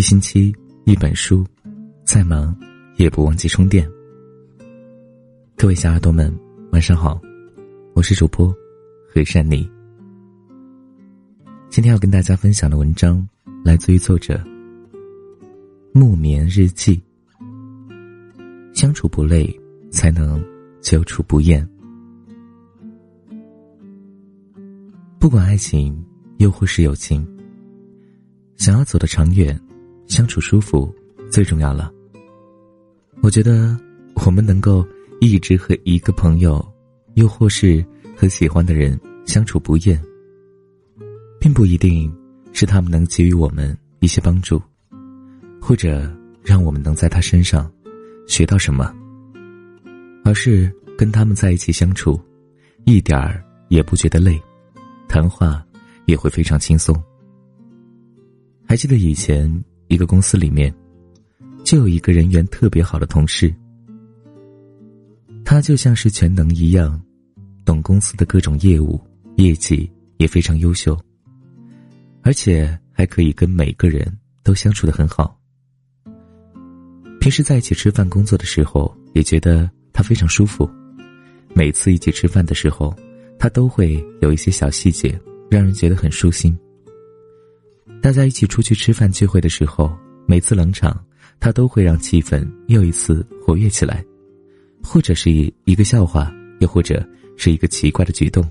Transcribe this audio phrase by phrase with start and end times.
[0.00, 0.50] 一星期
[0.86, 1.44] 一本书，
[2.06, 2.58] 再忙
[2.96, 3.86] 也不忘记充电。
[5.58, 6.34] 各位小耳朵们，
[6.72, 7.20] 晚上好，
[7.92, 8.50] 我是主播
[9.12, 9.70] 何善妮。
[11.68, 13.28] 今天要跟大家分享的文章
[13.62, 14.42] 来自于作者
[15.92, 16.98] 木棉日记。
[18.72, 19.54] 相处不累，
[19.90, 20.42] 才能
[20.80, 21.68] 久处不厌。
[25.18, 26.02] 不管爱情
[26.38, 27.22] 又或是友情，
[28.56, 29.60] 想要走得长远。
[30.10, 30.92] 相处舒服
[31.30, 31.88] 最重要了。
[33.22, 33.78] 我觉得
[34.26, 34.84] 我们能够
[35.20, 36.60] 一直和一个朋友，
[37.14, 37.84] 又或是
[38.16, 40.02] 和喜欢的人相处不厌，
[41.38, 42.12] 并不一定
[42.52, 44.60] 是他们能给予我们一些帮助，
[45.60, 47.70] 或者让我们能在他身上
[48.26, 48.92] 学到什么，
[50.24, 52.20] 而是跟他们在一起相处，
[52.84, 54.42] 一点儿也不觉得累，
[55.06, 55.64] 谈话
[56.06, 57.00] 也会非常轻松。
[58.66, 59.48] 还记得以前。
[59.90, 60.72] 一个公司里面，
[61.64, 63.52] 就有一个人缘特别好的同事。
[65.44, 66.98] 他就像是全能一样，
[67.64, 69.00] 懂公司的各种业务，
[69.36, 70.96] 业绩也非常优秀，
[72.22, 75.36] 而且还可以跟每个人都相处的很好。
[77.18, 80.70] 平时在一起吃饭、工作的时候，也觉得他非常舒服。
[81.52, 82.94] 每次一起吃饭的时候，
[83.40, 86.56] 他都会有一些小细节，让人觉得很舒心。
[88.02, 89.94] 大家一起出去吃饭聚会的时候，
[90.26, 90.98] 每次冷场，
[91.38, 94.02] 他都会让气氛又一次活跃起来，
[94.82, 95.30] 或者是
[95.64, 98.42] 一个笑话，又或者是一个奇怪的举动，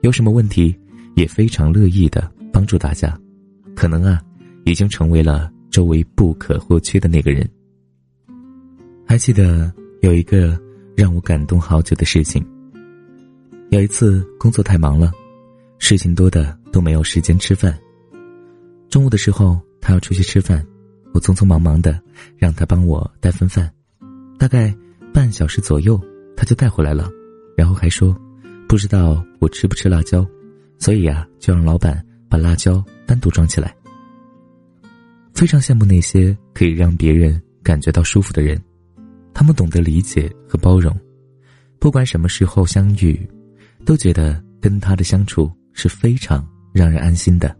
[0.00, 0.74] 有什么问题
[1.16, 3.18] 也非常乐意的帮助大家，
[3.76, 4.22] 可能啊，
[4.64, 7.46] 已经成为了周围不可或缺的那个人。
[9.06, 9.70] 还记得
[10.00, 10.58] 有一个
[10.96, 12.42] 让我感动好久的事情。
[13.68, 15.12] 有一次工作太忙了，
[15.78, 17.78] 事情多的都没有时间吃饭。
[18.92, 20.62] 中午的时候，他要出去吃饭，
[21.14, 21.98] 我匆匆忙忙的
[22.36, 23.72] 让他帮我带份饭，
[24.38, 24.70] 大概
[25.14, 25.98] 半小时左右，
[26.36, 27.08] 他就带回来了，
[27.56, 28.14] 然后还说，
[28.68, 30.26] 不知道我吃不吃辣椒，
[30.78, 33.74] 所以啊，就让老板把辣椒单独装起来。
[35.32, 38.62] 非常羡慕那些可以让别人感觉到舒服的人，
[39.32, 40.94] 他们懂得理解和包容，
[41.78, 43.18] 不管什么时候相遇，
[43.86, 47.56] 都觉得跟他的相处是非常让人安心的。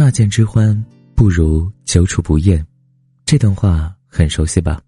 [0.00, 0.82] 乍见之欢，
[1.14, 2.66] 不如久处不厌。
[3.26, 4.80] 这段话很熟悉吧？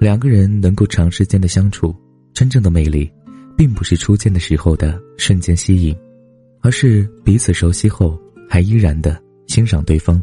[0.00, 1.94] 两个人能够长时间的相处，
[2.32, 3.12] 真正的魅力，
[3.54, 5.94] 并不是初见的时候的瞬间吸引，
[6.62, 10.22] 而是彼此熟悉后还依然的欣赏对方。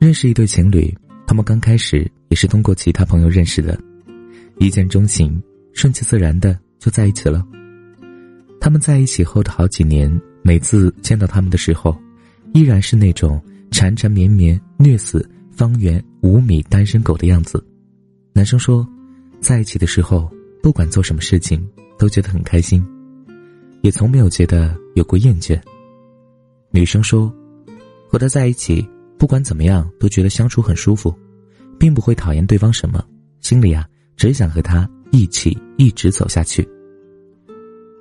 [0.00, 0.92] 认识一对情侣，
[1.28, 3.80] 他们刚开始也是通过其他朋友认识的，
[4.58, 5.40] 一见钟情，
[5.74, 7.46] 顺其自然的就在一起了。
[8.60, 10.10] 他们在一起后的好几年，
[10.42, 11.96] 每次见到他们的时候。
[12.52, 17.64] 依然是那种缠缠绵绵、虐死方圆五米单身狗的样子。
[18.32, 18.86] 男生说，
[19.40, 20.30] 在一起的时候，
[20.62, 21.66] 不管做什么事情
[21.98, 22.84] 都觉得很开心，
[23.82, 25.60] 也从没有觉得有过厌倦。
[26.70, 27.32] 女生说，
[28.08, 28.86] 和他在一起，
[29.18, 31.14] 不管怎么样都觉得相处很舒服，
[31.78, 33.04] 并不会讨厌对方什么，
[33.40, 33.86] 心里啊
[34.16, 36.66] 只想和他一起一直走下去。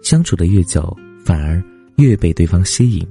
[0.01, 1.63] 相处的越久，反而
[1.97, 3.07] 越被对方吸引。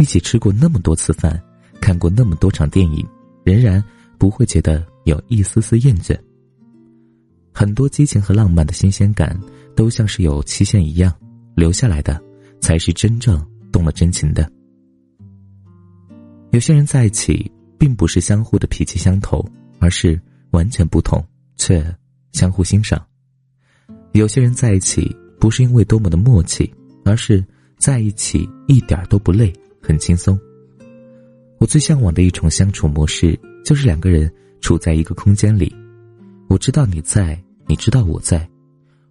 [0.00, 1.38] 一起吃过那么多次饭，
[1.78, 3.06] 看过那么多场电影，
[3.44, 3.84] 仍然
[4.16, 6.18] 不会觉得有一丝丝厌倦。
[7.52, 9.38] 很多激情和浪漫的新鲜感，
[9.76, 11.14] 都像是有期限一样，
[11.54, 12.18] 留下来的
[12.62, 14.50] 才是真正动了真情的。
[16.52, 19.44] 有些人在一起，并不是相互的脾气相投，
[19.80, 20.18] 而是
[20.52, 21.22] 完全不同
[21.56, 21.84] 却
[22.32, 23.06] 相互欣赏。
[24.12, 26.72] 有些人在一起，不是因为多么的默契，
[27.04, 27.44] 而是
[27.76, 29.52] 在一起一点都不累。
[29.80, 30.38] 很轻松。
[31.58, 35.74] 我最向往的一种相处模式，就是两个人处在一个空间里，
[36.48, 38.48] 我知道你在，你知道我在，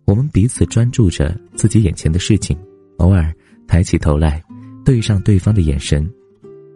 [0.06, 2.58] 我们彼此专注着自己眼前的事情，
[2.98, 3.34] 偶尔
[3.68, 4.44] 抬起头来，
[4.84, 6.10] 对上对方的眼神，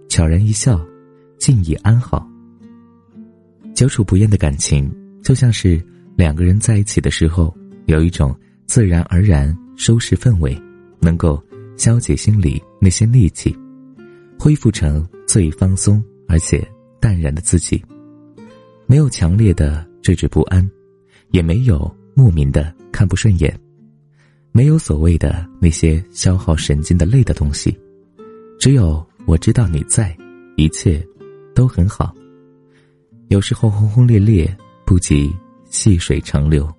[0.09, 0.79] 悄然一笑，
[1.39, 2.27] 静已安好。
[3.73, 4.93] 久处不厌的感情，
[5.23, 5.83] 就像是
[6.15, 7.51] 两个人在一起的时候，
[7.87, 8.35] 有一种
[8.67, 10.55] 自然而然收拾氛围，
[10.99, 11.43] 能够
[11.75, 13.57] 消解心里那些戾气。
[14.39, 16.65] 恢复成最放松而且
[16.99, 17.83] 淡然的自己，
[18.85, 20.69] 没有强烈的惴惴不安，
[21.31, 23.57] 也没有莫名的看不顺眼，
[24.51, 27.77] 没有所谓的那些消耗神经的累的东西，
[28.59, 30.15] 只有我知道你在，
[30.57, 31.05] 一切
[31.55, 32.13] 都很好。
[33.29, 34.55] 有时候轰轰烈烈
[34.85, 35.33] 不及
[35.69, 36.71] 细水长流。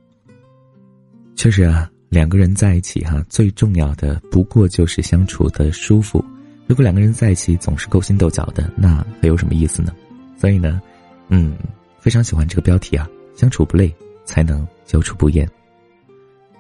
[1.35, 6.25] 确实啊，两个人在一起哈，最重要的不过就是相处的舒服。
[6.67, 9.95] 如果两个人在一起总是勾心斗角的，那还有什么意思呢？
[10.37, 10.81] 所以呢，
[11.29, 11.57] 嗯，
[11.99, 13.95] 非常喜欢这个标题啊，相处不累，
[14.25, 15.49] 才能久处不厌。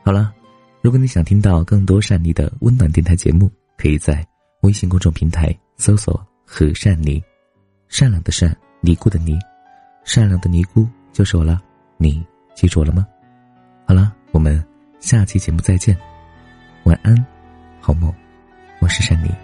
[0.04, 0.32] 好了，
[0.82, 4.26] 如果你想听到更多善妮的温暖电台节目，可以在
[4.60, 7.22] 微信公众平台搜索“和善妮”，
[7.88, 9.38] 善良的善，尼姑的尼，
[10.04, 11.62] 善良的尼姑就是我了。
[11.96, 12.24] 你
[12.54, 13.06] 记住我了吗？
[13.86, 14.62] 好了，我们
[15.00, 15.96] 下期节目再见，
[16.84, 17.16] 晚安，
[17.80, 18.12] 好梦，
[18.80, 19.43] 我是善妮。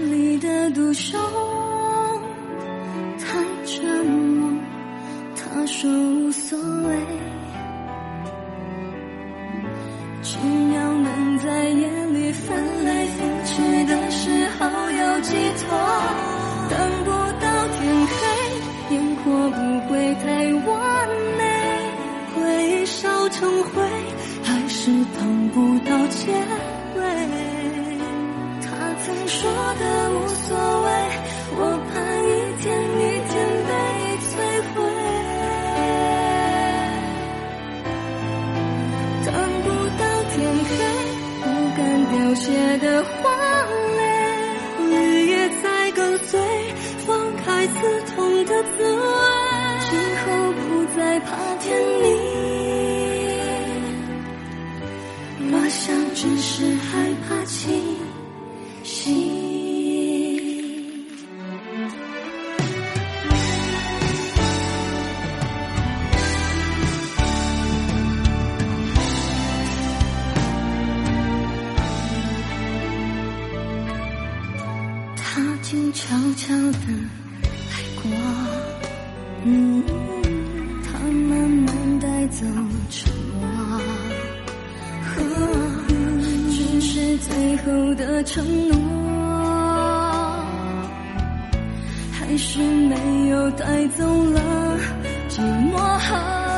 [0.93, 1.60] 丽
[56.21, 57.81] 只是害怕清
[58.83, 59.11] 醒。
[75.15, 76.85] 他静悄悄地
[77.71, 78.05] 来过，
[80.85, 82.45] 他慢慢带走
[87.21, 88.75] 最后的承诺，
[92.11, 94.41] 还是没有带走了
[95.29, 95.39] 寂
[95.71, 95.77] 寞。
[95.77, 96.50] 和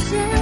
[0.00, 0.39] 不